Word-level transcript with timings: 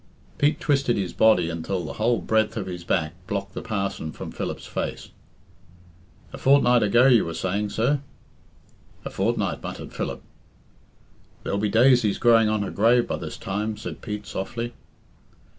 Pete 0.39 0.59
twisted 0.59 0.97
his 0.97 1.13
body 1.13 1.47
until 1.47 1.85
the 1.85 1.93
whole 1.93 2.17
breadth 2.21 2.57
of 2.57 2.65
his 2.65 2.83
back 2.83 3.13
blocked 3.27 3.53
the 3.53 3.61
parson 3.61 4.11
from 4.11 4.31
Philip's 4.31 4.65
face. 4.65 5.09
"A 6.33 6.39
fortnight 6.39 6.81
ago, 6.81 7.05
you 7.05 7.23
were 7.23 7.35
saying, 7.35 7.69
sir?" 7.69 8.01
"A 9.05 9.11
fortnight," 9.11 9.61
muttered 9.61 9.93
Philip. 9.93 10.23
"There'll 11.43 11.59
be 11.59 11.69
daisies 11.69 12.17
growing 12.17 12.49
on 12.49 12.63
her 12.63 12.71
grave 12.71 13.07
by 13.07 13.17
this 13.17 13.37
time," 13.37 13.77
said 13.77 14.01
Pete 14.01 14.25
softly. 14.25 14.73